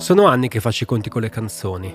Sono 0.00 0.24
anni 0.24 0.48
che 0.48 0.60
faccio 0.60 0.84
i 0.84 0.86
conti 0.86 1.10
con 1.10 1.20
le 1.20 1.28
canzoni. 1.28 1.94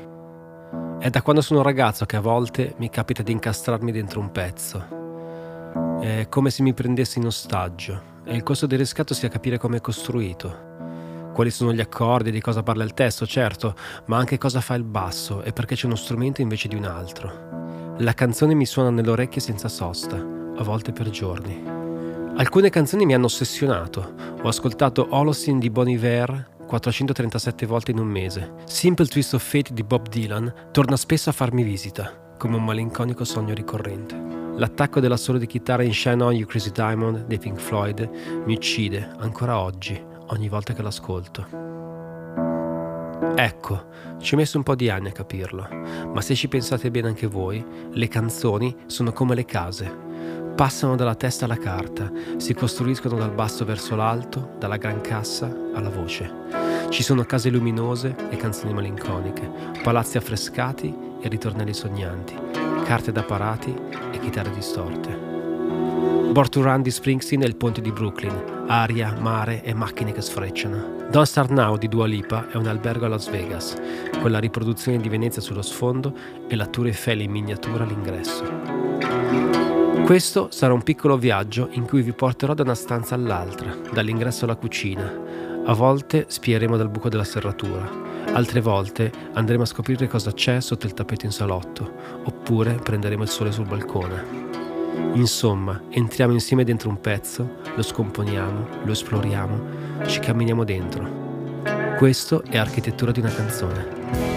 È 0.99 1.09
da 1.09 1.23
quando 1.23 1.41
sono 1.41 1.63
ragazzo 1.63 2.05
che 2.05 2.15
a 2.15 2.21
volte 2.21 2.75
mi 2.77 2.91
capita 2.91 3.23
di 3.23 3.31
incastrarmi 3.31 3.91
dentro 3.91 4.19
un 4.19 4.31
pezzo. 4.31 5.99
È 5.99 6.27
come 6.29 6.51
se 6.51 6.61
mi 6.61 6.75
prendessi 6.75 7.17
in 7.17 7.25
ostaggio 7.25 7.99
e 8.23 8.35
il 8.35 8.43
costo 8.43 8.67
del 8.67 8.77
riscatto 8.77 9.15
sia 9.15 9.27
capire 9.27 9.57
come 9.57 9.77
è 9.77 9.81
costruito. 9.81 11.31
Quali 11.33 11.49
sono 11.49 11.73
gli 11.73 11.79
accordi, 11.79 12.29
di 12.29 12.41
cosa 12.41 12.61
parla 12.61 12.83
il 12.83 12.93
testo, 12.93 13.25
certo, 13.25 13.73
ma 14.05 14.17
anche 14.17 14.37
cosa 14.37 14.61
fa 14.61 14.75
il 14.75 14.83
basso 14.83 15.41
e 15.41 15.51
perché 15.51 15.73
c'è 15.73 15.87
uno 15.87 15.95
strumento 15.95 16.41
invece 16.41 16.67
di 16.67 16.75
un 16.75 16.85
altro. 16.85 17.95
La 17.97 18.13
canzone 18.13 18.53
mi 18.53 18.67
suona 18.67 18.91
nelle 18.91 19.09
orecchie 19.09 19.41
senza 19.41 19.67
sosta, 19.67 20.15
a 20.15 20.63
volte 20.63 20.91
per 20.91 21.09
giorni. 21.09 21.59
Alcune 22.35 22.69
canzoni 22.69 23.03
mi 23.07 23.15
hanno 23.15 23.25
ossessionato. 23.25 24.13
Ho 24.43 24.47
ascoltato 24.47 25.07
Holocene 25.09 25.57
di 25.57 25.71
Bon 25.71 25.89
Iver 25.89 26.53
437 26.65 27.65
volte 27.65 27.91
in 27.91 27.99
un 27.99 28.07
mese. 28.07 28.53
Simple 28.65 29.05
Twist 29.05 29.33
of 29.33 29.43
Fate 29.43 29.73
di 29.73 29.83
Bob 29.83 30.09
Dylan 30.09 30.69
torna 30.71 30.97
spesso 30.97 31.29
a 31.29 31.33
farmi 31.33 31.63
visita, 31.63 32.33
come 32.37 32.55
un 32.55 32.63
malinconico 32.63 33.23
sogno 33.23 33.53
ricorrente. 33.53 34.15
L'attacco 34.57 34.99
della 34.99 35.17
solo 35.17 35.37
di 35.37 35.47
chitarra 35.47 35.83
in 35.83 35.93
Shine 35.93 36.23
On 36.23 36.33
You 36.33 36.47
Crazy 36.47 36.71
Diamond 36.71 37.25
dei 37.25 37.37
Pink 37.37 37.59
Floyd 37.59 38.09
mi 38.45 38.53
uccide 38.53 39.11
ancora 39.19 39.59
oggi, 39.59 40.01
ogni 40.27 40.49
volta 40.49 40.73
che 40.73 40.81
l'ascolto. 40.81 41.45
Ecco, 43.35 43.85
ci 44.19 44.33
ho 44.33 44.37
messo 44.37 44.57
un 44.57 44.63
po' 44.63 44.75
di 44.75 44.89
anni 44.89 45.09
a 45.09 45.11
capirlo, 45.11 45.67
ma 46.13 46.21
se 46.21 46.35
ci 46.35 46.47
pensate 46.47 46.89
bene 46.89 47.09
anche 47.09 47.27
voi, 47.27 47.63
le 47.91 48.07
canzoni 48.07 48.73
sono 48.85 49.11
come 49.11 49.35
le 49.35 49.45
case. 49.45 50.14
Passano 50.55 50.95
dalla 50.95 51.15
testa 51.15 51.43
alla 51.43 51.57
carta, 51.57 52.09
si 52.37 52.53
costruiscono 52.53 53.17
dal 53.17 53.33
basso 53.33 53.65
verso 53.65 53.97
l'alto, 53.97 54.51
dalla 54.57 54.77
gran 54.77 55.01
cassa 55.01 55.53
alla 55.73 55.89
voce. 55.89 56.31
Ci 56.89 57.03
sono 57.03 57.25
case 57.25 57.49
luminose 57.49 58.15
e 58.29 58.37
canzoni 58.37 58.73
malinconiche, 58.73 59.51
palazzi 59.83 60.15
affrescati 60.15 60.95
e 61.19 61.27
ritornelli 61.27 61.73
sognanti, 61.73 62.35
carte 62.85 63.11
da 63.11 63.23
parati 63.23 63.75
e 64.13 64.19
chitarre 64.19 64.51
distorte. 64.51 65.33
Born 66.31 66.49
to 66.49 66.61
Run 66.61 66.81
di 66.81 66.91
Springsteen 66.91 67.41
è 67.41 67.47
il 67.47 67.57
ponte 67.57 67.81
di 67.81 67.91
Brooklyn, 67.91 68.63
aria, 68.67 69.13
mare 69.19 69.61
e 69.61 69.73
macchine 69.73 70.13
che 70.13 70.21
sfrecciano. 70.21 71.07
Don't 71.11 71.25
Start 71.25 71.49
Now 71.49 71.75
di 71.75 71.89
Dua 71.89 72.05
Lipa 72.05 72.47
è 72.49 72.55
un 72.55 72.67
albergo 72.67 73.05
a 73.05 73.09
Las 73.09 73.29
Vegas, 73.29 73.75
con 74.21 74.31
la 74.31 74.39
riproduzione 74.39 74.99
di 74.99 75.09
Venezia 75.09 75.41
sullo 75.41 75.61
sfondo 75.61 76.13
e 76.47 76.55
la 76.55 76.65
Tour 76.65 76.87
Eiffel 76.87 77.19
in 77.19 77.31
miniatura 77.31 77.83
all'ingresso. 77.83 79.74
Questo 80.05 80.49
sarà 80.51 80.71
un 80.71 80.83
piccolo 80.83 81.17
viaggio 81.17 81.69
in 81.71 81.87
cui 81.87 82.03
vi 82.03 82.13
porterò 82.13 82.53
da 82.53 82.61
una 82.61 82.75
stanza 82.75 83.15
all'altra, 83.15 83.75
dall'ingresso 83.91 84.45
alla 84.45 84.55
cucina, 84.55 85.11
a 85.65 85.73
volte 85.73 86.25
spieremo 86.27 86.77
dal 86.77 86.89
buco 86.89 87.09
della 87.09 87.23
serratura, 87.23 87.89
altre 88.31 88.61
volte 88.61 89.11
andremo 89.33 89.63
a 89.63 89.65
scoprire 89.65 90.07
cosa 90.07 90.31
c'è 90.31 90.61
sotto 90.61 90.85
il 90.85 90.93
tappeto 90.93 91.25
in 91.25 91.31
salotto, 91.31 91.91
oppure 92.23 92.75
prenderemo 92.75 93.23
il 93.23 93.29
sole 93.29 93.51
sul 93.51 93.65
balcone. 93.65 94.23
Insomma, 95.13 95.81
entriamo 95.89 96.33
insieme 96.33 96.63
dentro 96.63 96.89
un 96.89 97.01
pezzo, 97.01 97.55
lo 97.73 97.81
scomponiamo, 97.81 98.67
lo 98.83 98.91
esploriamo, 98.91 99.63
ci 100.05 100.19
camminiamo 100.19 100.63
dentro. 100.63 101.63
Questo 101.97 102.43
è 102.43 102.57
architettura 102.57 103.11
di 103.11 103.21
una 103.21 103.33
canzone. 103.33 104.34